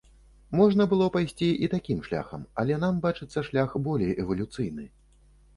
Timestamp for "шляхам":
2.09-2.47